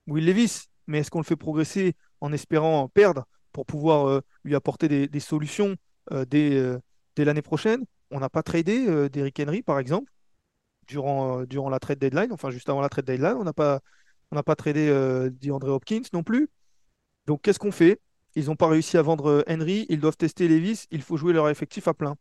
[0.05, 5.07] Will Levis, mais est-ce qu'on le fait progresser en espérant perdre pour pouvoir lui apporter
[5.07, 5.77] des, solutions
[6.27, 6.61] dès,
[7.15, 7.85] dès l'année prochaine?
[8.09, 10.11] On n'a pas tradé d'Eric Henry, par exemple,
[10.85, 13.37] durant, durant la trade deadline, enfin juste avant la trade deadline.
[13.39, 13.79] On n'a pas,
[14.31, 14.91] on n'a pas tradé
[15.49, 16.49] Hopkins non plus.
[17.25, 18.01] Donc qu'est-ce qu'on fait?
[18.35, 21.33] Ils n'ont pas réussi à vendre euh, Henry, ils doivent tester Levis, il faut jouer
[21.33, 22.15] leur effectif à plein.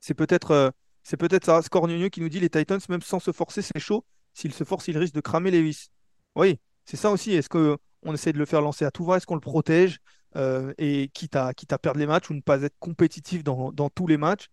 [0.00, 0.70] C'est peut-être euh,
[1.02, 4.04] c'est peut-être ça, Score qui nous dit les Titans, même sans se forcer, c'est chaud.
[4.34, 5.88] S'il se force, il risque de cramer Lewis.
[6.36, 7.32] Oui, c'est ça aussi.
[7.32, 9.16] Est-ce qu'on essaie de le faire lancer à tout va?
[9.16, 9.98] Est-ce qu'on le protège
[10.36, 14.06] euh, et quitte à, quitte perdre les matchs ou ne pas être compétitif dans, tous
[14.06, 14.48] les matchs?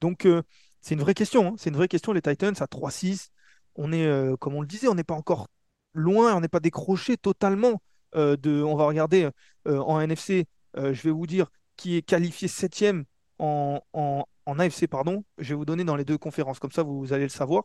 [0.00, 0.42] Donc, euh,
[0.80, 1.48] c'est une vraie question.
[1.48, 1.54] Hein.
[1.58, 2.12] C'est une vraie question.
[2.12, 3.28] Les Titans à 3-6,
[3.74, 5.48] on est, euh, comme on le disait, on n'est pas encore
[5.92, 7.82] loin, on n'est pas décroché totalement
[8.14, 8.62] de.
[8.62, 9.28] On va regarder
[9.66, 13.04] en NFC, je vais vous dire qui est qualifié septième
[13.38, 15.24] en, en, en, AFC, pardon.
[15.38, 17.64] Je vais vous donner dans les deux conférences, comme ça vous, allez le savoir,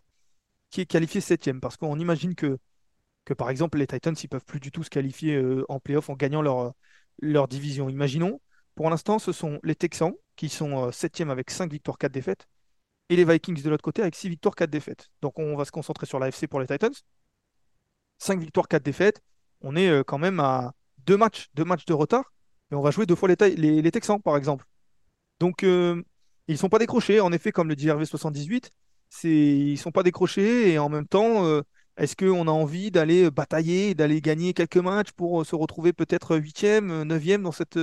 [0.69, 1.61] qui est qualifié septième.
[1.61, 2.57] Parce qu'on imagine que,
[3.37, 6.15] par exemple, les Titans, ils peuvent plus du tout se qualifier euh, en playoff en
[6.15, 6.73] gagnant leur,
[7.21, 7.89] leur division.
[7.89, 8.41] Imaginons,
[8.75, 12.47] pour l'instant, ce sont les Texans qui sont euh, septième avec 5 victoires, 4 défaites,
[13.09, 15.09] et les Vikings de l'autre côté avec 6 victoires, 4 défaites.
[15.21, 16.93] Donc on va se concentrer sur l'AFC pour les Titans.
[18.19, 19.21] 5 victoires, 4 défaites.
[19.61, 20.73] On est euh, quand même à
[21.05, 22.31] deux matchs, deux matchs de retard,
[22.71, 24.65] mais on va jouer deux fois les, les Texans, par exemple.
[25.39, 26.01] Donc, euh,
[26.47, 27.19] ils ne sont pas décrochés.
[27.19, 28.69] En effet, comme le dit RV78,
[29.23, 30.71] ils ne sont pas décrochés.
[30.71, 31.61] Et en même temps, euh,
[31.97, 36.37] est-ce qu'on a envie d'aller batailler, d'aller gagner quelques matchs pour euh, se retrouver peut-être
[36.37, 37.79] 8e, 9e dans cette,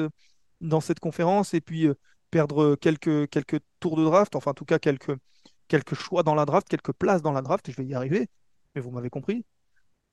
[0.60, 1.88] dans cette conférence et puis
[2.30, 5.14] perdre quelques, quelques tours de draft, enfin en tout cas quelques,
[5.68, 8.28] quelques choix dans la draft, quelques places dans la draft, je vais y arriver,
[8.74, 9.44] mais vous m'avez compris.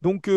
[0.02, 0.30] Donc,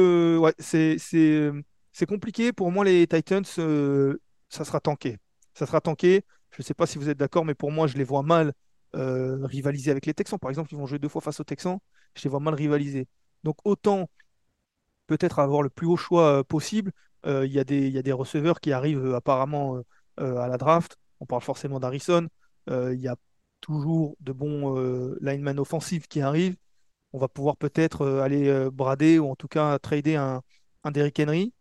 [0.58, 2.52] c'est, c'est, compliqué.
[2.52, 5.18] Pour moi, les Titans, ça sera tanké.
[5.54, 6.24] Ça sera tanké.
[6.50, 8.52] Je ne sais pas si vous êtes d'accord, mais pour moi, je les vois mal
[8.94, 10.38] euh, rivaliser avec les Texans.
[10.38, 11.78] Par exemple, ils vont jouer deux fois face aux Texans.
[12.14, 13.08] Je les vois mal rivaliser.
[13.44, 14.08] Donc autant
[15.06, 16.92] peut-être avoir le plus haut choix euh, possible.
[17.26, 19.80] Euh, il y, a des receveurs qui arrivent apparemment
[20.16, 20.96] à la draft.
[21.20, 22.28] On parle forcément d'Harrison.
[22.68, 23.16] Il y a
[23.60, 24.76] toujours de bons
[25.20, 26.56] linemen offensifs qui arrivent.
[27.12, 30.42] On va pouvoir peut-être aller brader ou en tout cas trader un,
[30.84, 31.52] un Derrick Henry.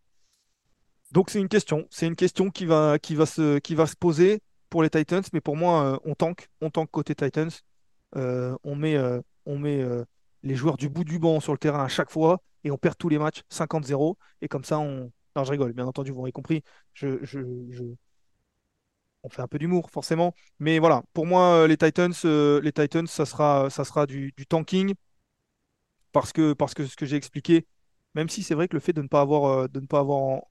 [1.12, 3.96] Donc c'est une question, c'est une question qui va, qui va, se, qui va se
[3.96, 7.50] poser pour les Titans, mais pour moi, euh, on tank, on tank côté Titans.
[8.16, 9.84] Euh, on met, euh, on met
[10.44, 12.98] les joueurs du bout du banc sur le terrain à chaque fois et on perd
[12.98, 14.18] tous les matchs 50-0.
[14.42, 15.12] Et comme ça, on.
[15.36, 16.64] Non, je rigole, bien entendu, vous m'avez compris.
[19.24, 20.34] On fait un peu d'humour, forcément.
[20.60, 24.94] Mais voilà, pour moi, les Titans, les Titans ça sera, ça sera du, tanking.
[26.14, 27.68] Parce que, parce que ce que j'ai expliqué,
[28.14, 30.44] même si c'est vrai que le fait de ne pas avoir, de ne pas avoir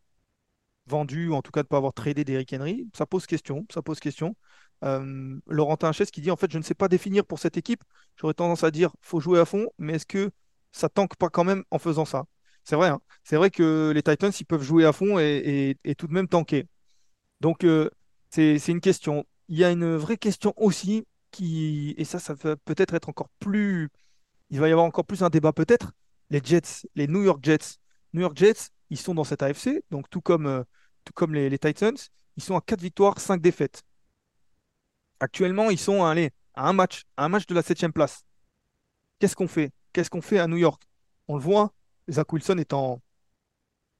[0.86, 3.66] vendu, ou en tout cas de ne pas avoir tradé d'Eric Henry, ça pose question.
[3.72, 4.36] Ça pose question.
[4.84, 7.82] Euh, Laurentin qui dit en fait je ne sais pas définir pour cette équipe.
[8.16, 10.30] J'aurais tendance à dire faut jouer à fond, mais est-ce que
[10.72, 12.26] ça tanque pas quand même en faisant ça?
[12.64, 13.00] C'est vrai, hein.
[13.24, 16.66] c'est vrai que les Titans ils peuvent jouer à fond et, tout de même tanker.
[17.40, 17.90] Donc euh,
[18.30, 19.24] c'est une question.
[19.48, 23.28] Il y a une vraie question aussi qui et ça ça va peut-être être encore
[23.38, 23.90] plus.
[24.50, 25.92] Il va y avoir encore plus un débat peut-être.
[26.30, 27.78] Les Jets, les New York Jets.
[28.14, 30.62] New York Jets, ils sont dans cette AFC, donc tout comme, euh,
[31.04, 31.96] tout comme les, Titans,
[32.36, 33.82] ils sont à 4 victoires, 5 défaites.
[35.20, 36.14] Actuellement, ils sont à,
[36.54, 38.24] à un match, à un match de la 7 place.
[39.18, 39.72] Qu'est-ce qu'on fait?
[39.92, 40.82] Qu'est-ce qu'on fait à New York?
[41.28, 41.72] On le voit,
[42.10, 43.02] Zach Wilson est en,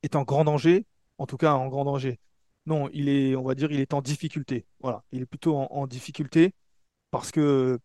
[0.02, 0.86] est en grand danger,
[1.18, 2.18] en tout cas en grand danger.
[2.66, 4.66] Non, il est, on va dire, il est en difficulté.
[4.80, 6.54] Voilà, il est plutôt en, difficulté
[7.10, 7.78] parce que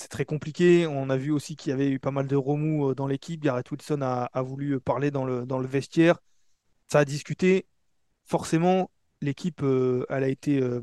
[0.00, 0.86] c'est très compliqué.
[0.86, 3.42] On a vu aussi qu'il y avait eu pas mal de remous euh, dans l'équipe.
[3.42, 6.18] Garrett Wilson a, voulu parler dans le, vestiaire
[6.88, 7.66] ça a discuté.
[8.24, 10.80] Forcément, l'équipe, euh, a été euh,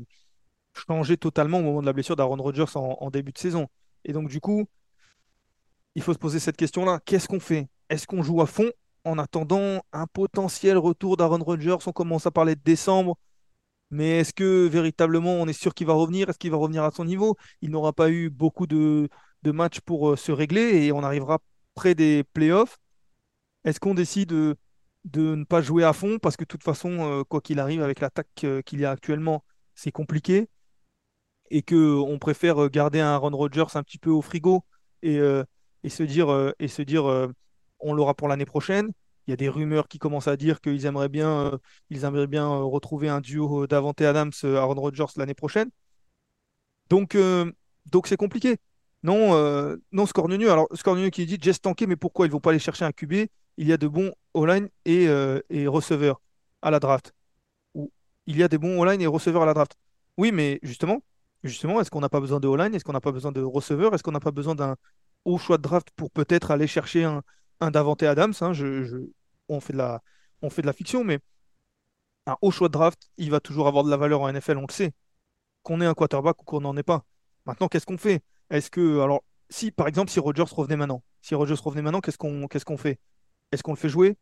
[0.72, 3.66] changée totalement au moment de la blessure d'Aaron Rodgers en, début de saison.
[4.04, 4.66] Et donc, du coup,
[5.94, 7.00] il faut se poser cette question-là.
[7.04, 7.68] Qu'est-ce qu'on fait?
[7.90, 8.70] Est-ce qu'on joue à fond
[9.04, 11.76] en attendant un potentiel retour d'Aaron Rodgers?
[11.86, 13.18] On commence à parler de décembre.
[13.90, 16.28] Mais est-ce que véritablement on est sûr qu'il va revenir?
[16.28, 17.36] Est-ce qu'il va revenir à son niveau?
[17.62, 19.08] Il n'aura pas eu beaucoup de,
[19.44, 21.38] matchs pour euh, se régler et on arrivera
[21.74, 22.78] près des playoffs.
[23.64, 24.32] Est-ce qu'on décide
[25.04, 26.18] de ne pas jouer à fond?
[26.18, 28.90] Parce que de toute façon, euh, quoi qu'il arrive avec l'attaque euh, qu'il y a
[28.90, 30.48] actuellement, c'est compliqué
[31.50, 34.64] et que on préfère euh, garder un Aaron Rodgers un petit peu au frigo
[35.02, 35.18] et,
[35.84, 37.04] et se dire et se dire
[37.78, 38.90] on l'aura pour l'année prochaine.
[39.28, 41.58] Il y a des rumeurs qui commencent à dire qu'ils aimeraient bien
[41.90, 45.70] ils aimeraient bien retrouver un duo d'Avante Adams Aaron Rodgers l'année prochaine.
[46.90, 47.16] Donc
[48.06, 48.56] c'est compliqué.
[49.02, 50.50] Non, non, Scornieux.
[50.50, 52.26] Alors, Scornieux qui dit Jess tanké, mais pourquoi?
[52.26, 55.40] Ils vont pas aller chercher un QB il y a de bons all-line et, euh,
[55.50, 56.20] et, receveurs
[56.62, 57.12] à la draft.
[58.26, 59.76] Il y a des bons all-line et receveurs à la draft.
[60.16, 61.02] Oui, mais justement,
[61.42, 62.74] justement est-ce qu'on n'a pas besoin de all-line?
[62.74, 63.94] Est-ce qu'on n'a pas besoin de receveurs?
[63.94, 64.76] Est-ce qu'on n'a pas besoin d'un
[65.24, 67.22] haut choix de draft pour peut-être aller chercher un,
[67.60, 68.52] un Davante Adams hein?
[69.48, 71.18] On, fait de la, fiction, mais
[72.26, 74.66] un haut choix de draft, il va toujours avoir de la valeur en NFL, on
[74.66, 74.92] le sait.
[75.62, 77.04] Qu'on ait un quarterback ou qu'on n'en ait pas.
[77.46, 78.22] Maintenant, qu'est-ce qu'on fait?
[78.50, 79.00] Est-ce que.
[79.00, 82.98] Alors, si par exemple, si Rogers revenait maintenant, si Rogers revenait maintenant, qu'est-ce qu'on fait?
[83.52, 84.16] Est-ce qu'on le fait jouer?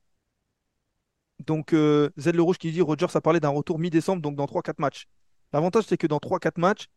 [1.45, 4.47] Donc, euh, Z Le Rouge qui dit Rogers a parlé d'un retour mi-décembre, donc dans
[4.47, 5.07] 3-4 matchs.
[5.53, 6.89] L'avantage, c'est que dans 3-4 matchs,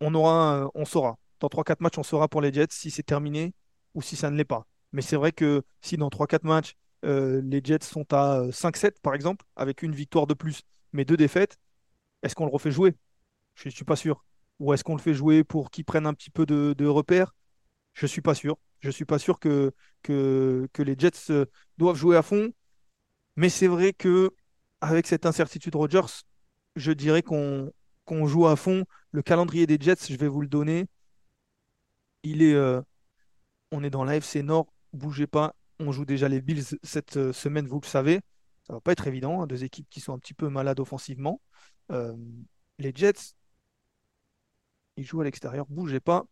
[0.00, 1.18] on, aura, on saura.
[1.40, 3.52] Dans 3-4 matchs, on saura pour les Jets si c'est terminé
[3.94, 4.66] ou si ça ne l'est pas.
[4.92, 9.14] Mais c'est vrai que si dans 3-4 matchs, euh, les Jets sont à 5-7 par
[9.14, 10.62] exemple, avec une victoire de plus,
[10.92, 11.58] mais deux défaites,
[12.22, 12.94] est-ce qu'on le refait jouer?
[13.54, 14.24] Je ne suis pas sûr.
[14.60, 17.34] Ou est-ce qu'on le fait jouer pour qu'ils prennent un petit peu de, repères
[17.92, 18.56] Je ne suis pas sûr.
[18.80, 19.72] Je ne suis pas sûr que,
[20.08, 21.46] les Jets euh,
[21.78, 22.52] doivent jouer à fond.
[23.36, 24.30] Mais c'est vrai que
[24.80, 26.24] avec cette incertitude Rogers,
[26.76, 27.72] je dirais qu'on
[28.26, 28.84] joue à fond.
[29.10, 30.86] Le calendrier des Jets, je vais vous le donner.
[32.22, 32.80] Il est, euh,
[33.70, 35.54] on est dans l'AFC Nord, bougez pas.
[35.78, 38.20] On joue déjà les Bills cette euh, semaine, vous le savez.
[38.66, 41.40] Ça va pas être évident, hein, deux équipes qui sont un petit peu malades offensivement.
[41.90, 43.34] les Jets,
[44.96, 46.24] il joue à l'extérieur, bougez pas.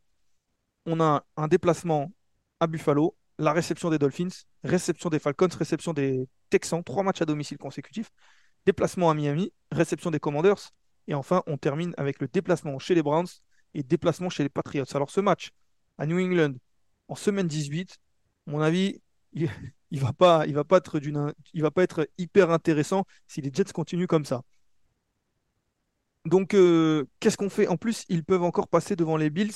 [0.87, 2.13] On a un déplacement
[2.61, 4.29] à Buffalo, la réception des Dolphins,
[4.65, 8.11] réception des Falcons, réception des Texans, trois matchs à domicile consécutifs,
[8.67, 10.71] déplacement à Miami, réception des Commanders,
[11.09, 13.27] et enfin on termine avec le déplacement chez les Browns
[13.75, 14.85] et déplacement chez les Patriots.
[14.95, 15.51] Alors ce match
[15.99, 16.55] à New England
[17.09, 17.99] en semaine 18,
[18.47, 19.01] à mon avis,
[19.33, 24.43] il, va pas être hyper intéressant si les Jets continuent comme ça.
[26.25, 27.67] Donc, euh, qu'est-ce qu'on fait?
[27.67, 29.53] En plus, ils peuvent encore passer devant les Bills.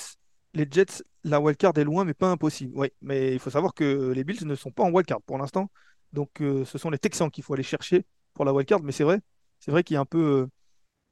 [0.54, 2.72] Les Jets, la wildcard est loin, mais pas impossible.
[2.74, 5.70] Oui, mais il faut savoir que les Bills ne sont pas en wildcard pour l'instant.
[6.12, 8.82] Donc, euh, ce sont les Texans qu'il faut aller chercher pour la wildcard.
[8.82, 9.20] Mais c'est vrai,
[9.60, 10.46] c'est vrai qu'il y a un peu, euh,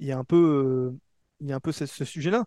[0.00, 0.92] il y a un peu,
[1.40, 2.44] il y a un peu ce, sujet-là.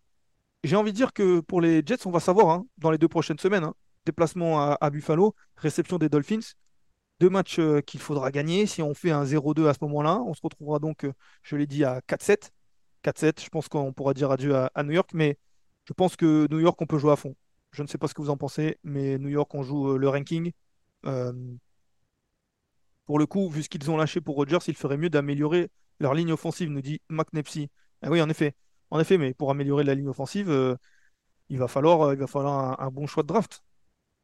[0.63, 3.08] J'ai envie de dire que pour les Jets, on va savoir hein, dans les deux
[3.08, 3.63] prochaines semaines.
[3.63, 3.75] Hein.
[4.08, 6.54] Déplacement à, Buffalo, réception des Dolphins.
[7.20, 8.65] Deux matchs qu'il faudra gagner.
[8.67, 11.06] Si on fait un 0-2 à ce moment-là, on se retrouvera donc,
[11.43, 12.52] je l'ai dit, à 4-7.
[13.04, 13.43] 4-7.
[13.43, 15.38] Je pense qu'on pourra dire adieu à, New York, mais
[15.86, 17.36] je pense que New York, on peut jouer à fond.
[17.72, 19.98] Je ne sais pas ce que vous en pensez, mais New York, on joue euh,
[19.98, 20.52] le ranking.
[21.06, 21.34] Euh,
[23.06, 26.13] pour le coup, vu ce qu'ils ont lâché pour Rodgers, il ferait mieux d'améliorer leur
[26.13, 27.70] ligne offensive, nous dit McNepsy.
[28.02, 28.56] Ah oui, en effet.
[28.89, 30.76] En effet, mais pour améliorer la ligne offensive, euh,
[31.50, 33.63] il va falloir, il va falloir un, bon choix de draft.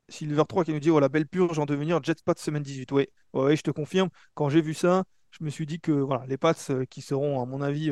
[0.09, 2.91] Silver 3 qui nous dit oh la belle purge en devenir Jetspot semaine 18.
[2.91, 4.09] Oui, je te confirme.
[4.35, 6.53] Quand j'ai vu ça, je me suis dit que voilà, les Pats
[6.89, 7.91] qui seront, à mon avis,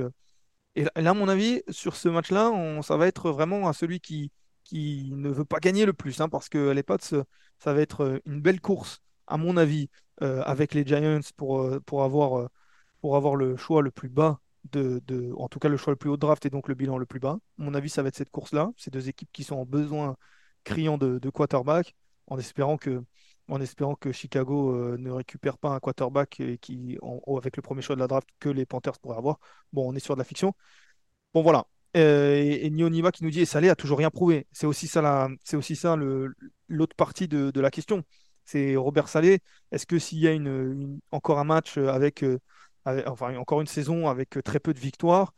[0.75, 4.31] et là, à mon avis, sur ce match-là, ça va être vraiment à celui qui,
[4.63, 8.01] qui ne veut pas gagner le plus, hein, parce que les Pats, ça va être
[8.01, 9.89] euh, une belle course, à mon avis,
[10.21, 12.49] euh, avec les Giants pour, euh, pour, avoir,
[13.01, 14.39] pour avoir le choix le plus bas,
[14.71, 16.75] de, de, en tout cas le choix le plus haut de draft et donc le
[16.75, 17.39] bilan le plus bas.
[17.59, 18.71] À mon avis, ça va être cette course-là.
[18.77, 20.15] Ces deux équipes qui sont en besoin
[20.63, 21.95] criant de, de quarterback,
[22.27, 26.97] en espérant que Chicago euh, ne récupère pas un quarterback qui,
[27.37, 29.39] avec le premier choix de la draft que les Panthers pourraient avoir.
[29.73, 30.53] Bon, on est sur de la fiction.
[31.33, 31.65] Bon, voilà.
[31.97, 34.47] Euh, et, et Niva qui nous dit et Salé a toujours rien prouvé.
[34.51, 35.97] C'est aussi ça, c'est aussi ça
[36.67, 38.03] l'autre partie de, la question.
[38.45, 39.39] C'est Robert Salé.
[39.71, 40.37] Est-ce que s'il y a
[41.11, 42.25] encore un match euh, avec,
[42.85, 45.33] enfin encore une saison avec très peu de victoires,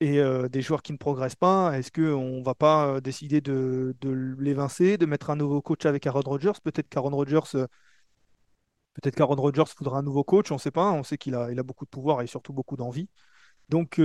[0.00, 3.40] et euh, des joueurs qui ne progressent pas, est-ce qu'on ne va pas euh, décider
[3.40, 3.94] de,
[4.38, 6.52] l'évincer, de mettre un nouveau coach avec Aaron Rodgers?
[6.62, 7.66] Peut-être qu'Aaron Rodgers, euh,
[8.94, 10.92] peut-être qu'Aaron Rodgers voudra un nouveau coach, on ne sait pas.
[10.92, 13.08] On sait qu'il a, beaucoup de pouvoir et surtout beaucoup d'envie.
[13.68, 14.00] Donc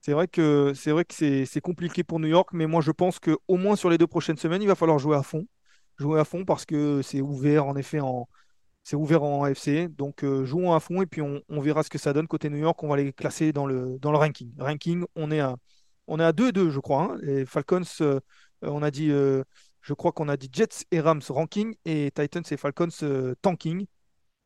[0.00, 1.14] c'est vrai que c'est vrai que
[1.46, 4.36] c'est compliqué pour New York, mais moi je pense qu'au moins sur les deux prochaines
[4.36, 5.46] semaines, il va falloir jouer à fond.
[5.98, 8.28] Jouer à fond parce que c'est ouvert en effet en,
[8.84, 11.96] c'est ouvert en AFC, donc euh, jouons à fond et puis on, verra ce que
[11.96, 12.82] ça donne côté New York.
[12.82, 14.52] On va les classer dans le, ranking.
[14.58, 15.56] Ranking, on est à,
[16.06, 17.14] on est à 2-2, je crois.
[17.14, 17.18] Hein.
[17.22, 18.20] Les Falcons, euh,
[18.60, 19.42] on a dit, euh,
[19.80, 23.86] je crois qu'on a dit Jets et Rams ranking et Titans et Falcons tanking.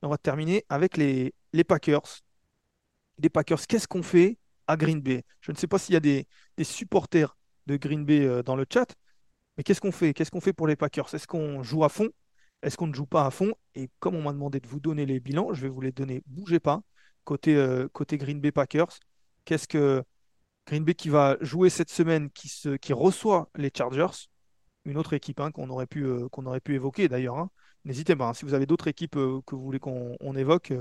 [0.03, 2.20] On va terminer avec les, les Packers.
[3.20, 5.24] Les Packers, qu'est-ce qu'on fait à Green Bay?
[5.40, 8.64] Je ne sais pas s'il y a des, des, supporters de Green Bay dans le
[8.72, 8.94] chat,
[9.57, 10.14] mais qu'est-ce qu'on fait?
[10.14, 11.12] Qu'est-ce qu'on fait pour les Packers?
[11.12, 12.09] Est-ce qu'on joue à fond
[12.62, 13.54] est-ce qu'on ne joue pas à fond?
[13.74, 16.22] Et comme on m'a demandé de vous donner les bilans, je vais vous les donner.
[16.26, 16.82] Bougez pas.
[17.24, 18.98] Côté, euh, Green Bay Packers,
[19.44, 20.02] qu'est-ce que
[20.66, 24.28] Green Bay qui va jouer cette semaine, qui, reçoit les Chargers,
[24.84, 27.38] une autre équipe hein, qu'on aurait, pu, euh, qu'on aurait pu évoquer d'ailleurs.
[27.38, 27.50] Hein.
[27.84, 28.34] N'hésitez pas, hein.
[28.34, 30.72] si vous avez d'autres équipes euh, que vous voulez qu'on évoque,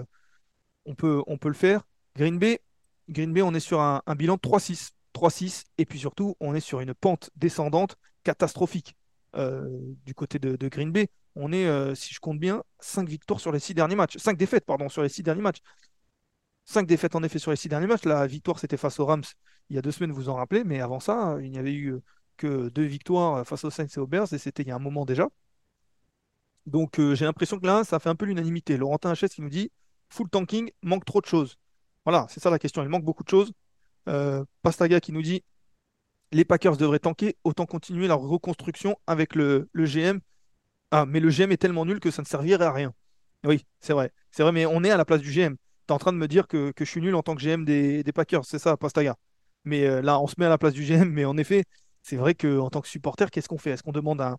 [0.85, 1.83] on, peut, le faire.
[2.15, 2.61] Green Bay,
[3.09, 4.91] Green Bay on est sur un, bilan 3-6.
[5.13, 8.95] 3-6, et puis surtout, on est sur une pente descendante catastrophique
[9.33, 11.09] du côté de Green Bay
[11.39, 14.17] on est, euh, si je compte bien, 5 victoires sur les 6 derniers matchs.
[14.17, 15.61] 5 défaites, pardon, sur les 6 derniers matchs.
[16.65, 18.05] 5 défaites en effet sur les 6 derniers matchs.
[18.05, 19.23] La victoire, c'était face aux Rams
[19.69, 21.99] il y a deux semaines, vous en rappelez, mais avant ça, il n'y avait eu
[22.37, 24.79] que deux victoires face aux Saints et aux Bears, et c'était il y a un
[24.79, 25.29] moment déjà.
[26.65, 28.77] Donc euh, j'ai l'impression que là, ça fait un peu l'unanimité.
[28.77, 29.71] Laurentin HS qui nous dit
[30.09, 31.57] full tanking, manque trop de choses.
[32.05, 32.83] Voilà, c'est ça la question.
[32.83, 33.51] Il manque beaucoup de choses.
[34.07, 35.43] Euh, Pastaga qui nous dit
[36.31, 40.19] les Packers devraient tanker, autant continuer leur reconstruction avec le GM
[40.91, 42.93] ah, mais le GM est tellement nul que ça ne servirait à rien.
[43.45, 44.11] Oui, c'est vrai.
[44.31, 45.55] C'est vrai, mais on est à la place du GM.
[45.55, 45.57] Tu
[45.89, 48.03] es en train de me dire que, je suis nul en tant que GM des,
[48.13, 49.15] Packers, c'est ça, Pastaga?
[49.65, 51.65] Mais euh, là, on se met à la place du GM, mais en effet,
[52.03, 53.71] c'est vrai qu'en tant que supporter, qu'est-ce qu'on fait?
[53.71, 54.37] Est-ce qu'on demande à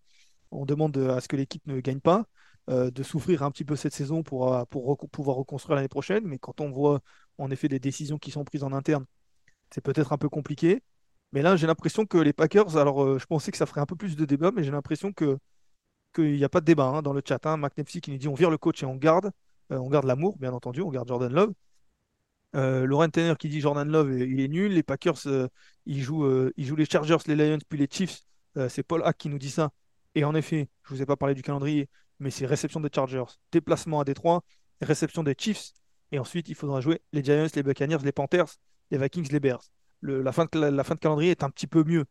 [1.21, 2.25] ce que l'équipe ne gagne pas,
[2.69, 6.25] de souffrir un petit peu cette saison pour, pour pouvoir reconstruire l'année prochaine?
[6.27, 7.01] Mais quand on voit
[7.39, 9.05] en effet des décisions qui sont prises en interne,
[9.71, 10.83] c'est peut-être un peu compliqué.
[11.33, 13.97] Mais là, j'ai l'impression que les Packers, alors je pensais que ça ferait un peu
[13.97, 15.39] plus de débat, mais j'ai l'impression que
[16.15, 17.45] qu'il n'y a pas de débat hein, dans le chat.
[17.47, 17.61] Hein.
[17.87, 19.31] qui nous dit on vire le coach et on garde.
[19.71, 21.53] on garde l'amour, bien entendu, on garde Jordan Love.
[22.57, 24.73] Euh, Laurent Tanner qui dit Jordan Love, il est nul.
[24.73, 25.49] Les Packers, euh,
[25.87, 28.23] ils, jouent, euh, les Chargers, les Lions, puis les Chiefs.
[28.69, 29.71] c'est Paul Hack qui nous dit ça.
[30.15, 32.89] Et en effet, je ne vous ai pas parlé du calendrier, mais c'est réception des
[32.93, 34.43] Chargers, déplacement à Détroit,
[34.81, 35.73] réception des Chiefs.
[36.11, 38.49] Et ensuite, il faudra jouer les Giants, les Buccaneers, les Panthers,
[38.91, 39.63] les Vikings, les Bears.
[40.03, 42.05] la fin de calendrier est un petit peu mieux.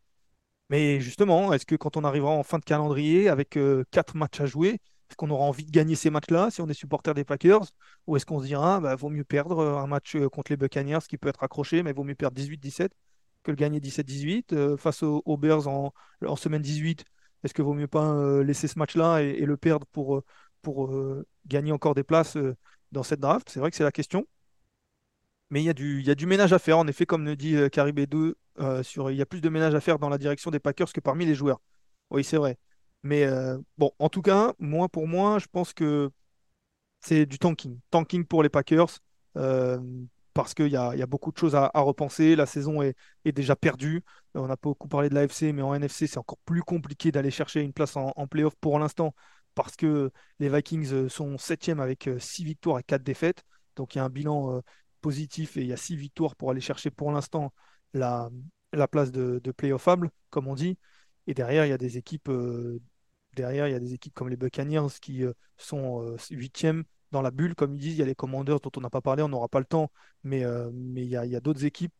[0.70, 3.58] Mais justement, est-ce que quand on arrivera en fin de calendrier avec
[3.90, 6.74] quatre matchs à jouer, est-ce qu'on aura envie de gagner ces matchs-là si on est
[6.74, 7.64] supporter des Packers?
[8.06, 10.56] Ou est-ce qu'on se dira, bah, vaut mieux perdre euh, un match euh, contre les
[10.56, 12.90] Buccaneers qui peut être accroché, mais vaut mieux perdre 18-17
[13.42, 15.92] que le gagner 17-18 euh, face aux, Bears en,
[16.36, 17.04] semaine 18
[17.42, 20.22] Est-ce que vaut mieux pas laisser ce match-là et, le perdre pour,
[20.62, 20.92] pour
[21.46, 22.36] gagner encore des places
[22.92, 23.48] dans cette draft?
[23.48, 24.26] C'est vrai que c'est la question.
[25.50, 27.34] Mais il y, a du, y a du ménage à faire, en effet, comme le
[27.34, 28.36] dit Caribé 2,
[28.82, 31.00] sur, il y a plus de ménage à faire dans la direction des Packers que
[31.00, 31.60] parmi les joueurs.
[32.10, 32.58] Oui, c'est vrai.
[33.02, 36.10] Mais euh, bon, en tout cas, moi pour moi, je pense que
[37.00, 37.78] c'est du tanking.
[37.90, 38.98] Tanking pour les Packers.
[39.36, 39.80] Euh,
[40.34, 42.36] parce qu'il y, y a, beaucoup de choses à, repenser.
[42.36, 44.04] La saison est, déjà perdue.
[44.34, 47.30] On n'a pas beaucoup parlé de l'AFC, mais en NFC, c'est encore plus compliqué d'aller
[47.30, 49.14] chercher une place en, playoff pour l'instant,
[49.54, 53.42] parce que les Vikings euh, sont septième avec 6 victoires et 4 défaites.
[53.74, 54.62] Donc il y a un bilan
[55.00, 57.52] positif et il y a 6 victoires pour aller chercher pour l'instant
[57.94, 58.30] la,
[58.72, 60.78] la, place de, de playoffable, comme on dit.
[61.26, 62.80] Et derrière, il y a des équipes, euh,
[63.34, 67.22] derrière, il y a des équipes comme les Buccaneers qui euh, sont euh, huitièmes dans
[67.22, 67.94] la bulle, comme ils disent.
[67.94, 69.90] Il y a les Commanders dont on n'a pas parlé, on n'aura pas le temps,
[70.24, 71.92] mais, il y a, d'autres équipes.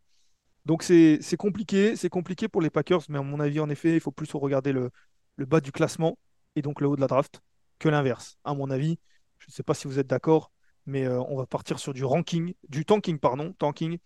[0.67, 4.01] Donc c'est compliqué, c'est compliqué pour les Packers, mais à mon avis, en effet, il
[4.01, 4.91] faut plus regarder le
[5.39, 6.19] bas du classement
[6.57, 7.41] et donc le haut de la draft
[7.79, 8.37] que l'inverse.
[8.45, 8.99] À mon avis,
[9.39, 10.51] je ne sais pas si vous êtes d'accord,
[10.89, 13.99] mais on va partir sur du ranking, du tanking, pardon, tanking,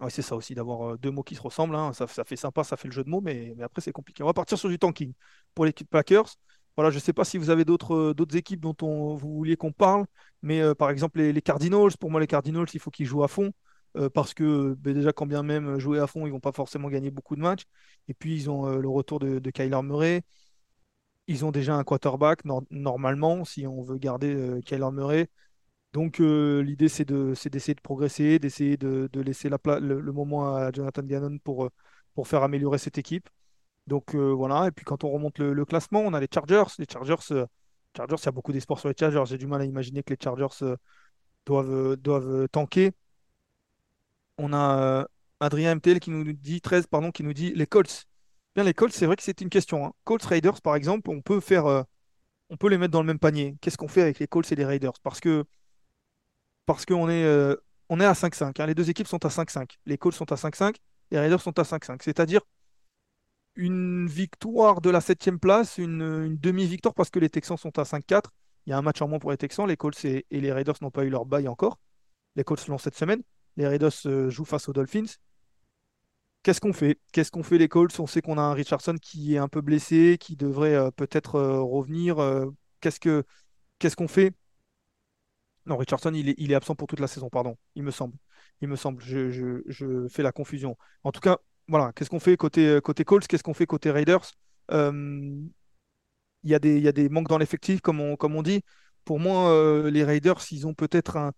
[0.00, 1.74] oui, c'est ça aussi, d'avoir euh, deux mots qui se ressemblent.
[1.76, 1.92] Hein.
[1.92, 4.22] Ça, fait sympa, ça fait le jeu de mots, mais, après, c'est compliqué.
[4.22, 5.12] On va partir sur du tanking
[5.54, 6.36] pour l'équipe Packers.
[6.76, 9.56] Voilà, je ne sais pas si vous avez d'autres euh, équipes dont on, vous vouliez
[9.56, 10.06] qu'on parle,
[10.42, 13.28] mais euh, par exemple, les, Cardinals, pour moi, les Cardinals, il faut qu'ils jouent à
[13.28, 13.52] fond.
[14.14, 16.88] parce que ben, déjà, quand bien même jouer à fond, ils ne vont pas forcément
[16.88, 17.64] gagner beaucoup de matchs.
[18.08, 20.22] Et puis, ils ont le retour de, Kyler Murray.
[21.26, 25.28] Ils ont déjà un quarterback, normalement, si on veut garder Kyler Murray.
[25.92, 30.70] Donc euh, l'idée c'est d'essayer de, progresser, d'essayer de, laisser la le, le, moment à
[30.72, 31.70] Jonathan Gannon pour, euh,
[32.14, 33.28] pour faire améliorer cette équipe.
[33.86, 36.64] Donc euh, voilà, et puis quand on remonte le, classement, on a les Chargers.
[36.78, 37.16] Les Chargers,
[37.96, 39.24] Chargers, il y a beaucoup d'espoir sur les Chargers.
[39.26, 40.76] J'ai du mal à imaginer que les Chargers
[41.46, 42.92] doivent, doivent tanker.
[44.38, 45.06] On a
[45.40, 48.06] Adrien MTL qui nous dit 13, pardon, qui nous dit les Colts.
[48.54, 49.86] Bien, les Colts, c'est vrai que c'est une question.
[49.86, 49.92] Hein.
[50.04, 51.84] Colts Raiders, par exemple, on peut faire,
[52.50, 53.56] on peut les mettre dans le même panier.
[53.60, 54.92] Qu'est-ce qu'on fait avec les Colts et les Raiders?
[55.02, 55.44] Parce que
[56.66, 57.56] parce qu'on est, euh,
[57.90, 58.60] est à 5-5.
[58.60, 58.66] Hein.
[58.66, 59.78] Les deux équipes sont à 5-5.
[59.86, 60.76] Les Colts sont à 5-5,
[61.10, 62.02] les Raiders sont à 5-5.
[62.02, 62.42] C'est-à-dire
[63.56, 68.30] une victoire de la septième place, une, demi-victoire parce que les Texans sont à 5-4.
[68.66, 69.66] Il y a un match en moins pour les Texans.
[69.66, 71.78] Les Colts et, les Raiders n'ont pas eu leur bail encore.
[72.36, 73.22] Les Colts l'ont cette semaine.
[73.56, 75.16] Les Raiders euh, jouent face aux Dolphins.
[76.42, 76.98] Qu'est-ce qu'on fait?
[77.12, 77.98] Qu'est-ce qu'on fait les Colts?
[78.00, 81.38] On sait qu'on a un Richardson qui est un peu blessé, qui devrait euh, peut-être
[81.40, 82.16] revenir.
[82.80, 83.24] qu'est-ce que
[83.78, 84.32] qu'est-ce qu'on fait?
[85.66, 88.16] Non, Richardson, il est, absent pour toute la saison, pardon, il me semble.
[88.60, 90.76] Il me semble, je, fais la confusion.
[91.04, 94.32] En tout cas, voilà, qu'est-ce qu'on fait côté, côté Colts, qu'est-ce qu'on fait côté Raiders?
[94.72, 94.90] Euh,
[96.42, 96.58] Il y, a
[96.92, 98.62] des manques dans l'effectif, comme on, dit.
[99.04, 101.32] Pour moi, euh, les Raiders, ils ont peut-être un,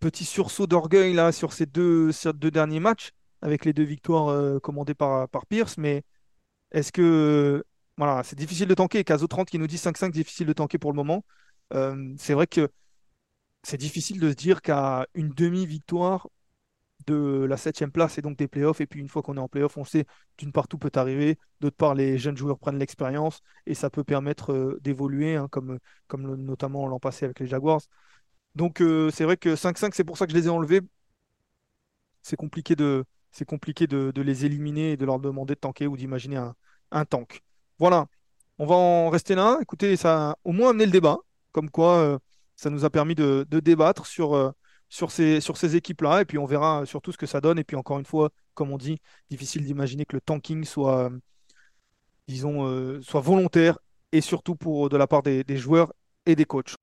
[0.00, 2.12] petit sursaut d'orgueil là sur ces deux,
[2.52, 3.10] derniers matchs,
[3.42, 6.02] avec les deux victoires euh, commandées par, par Pierce, mais
[6.72, 7.64] est-ce que
[7.96, 9.04] voilà, c'est difficile de tanker.
[9.04, 11.24] Caso 30 qui nous dit 5-5, difficile de tanker pour le moment.
[12.18, 12.70] c'est vrai que
[13.66, 16.28] c'est difficile de se dire qu'à une demi-victoire
[17.06, 19.48] de la septième place et donc des playoffs, et puis une fois qu'on est en
[19.48, 20.06] playoffs, on sait
[20.38, 24.04] d'une part tout peut arriver, d'autre part les jeunes joueurs prennent l'expérience et ça peut
[24.04, 25.78] permettre euh, d'évoluer, hein, comme,
[26.12, 27.80] notamment l'an passé avec les Jaguars.
[28.54, 30.80] Donc euh, c'est vrai que 5-5, c'est pour ça que je les ai enlevés.
[32.22, 35.96] C'est compliqué, de, c'est compliqué de, les éliminer et de leur demander de tanker ou
[35.96, 36.54] d'imaginer un,
[36.92, 37.42] un tank.
[37.78, 38.06] Voilà,
[38.58, 39.58] on va en rester là.
[39.60, 41.18] Écoutez, ça a au moins amené le débat,
[41.52, 42.18] comme quoi euh,
[42.56, 44.50] ça nous a permis de, débattre sur, euh,
[44.88, 46.22] sur ces, équipes-là.
[46.22, 47.58] Et puis on verra surtout ce que ça donne.
[47.58, 48.98] Et puis encore une fois, comme on dit,
[49.30, 51.10] difficile d'imaginer que le tanking soit,
[52.28, 53.78] euh, volontaire
[54.12, 55.92] et surtout pour de la part des, des joueurs
[56.24, 56.74] et des coachs.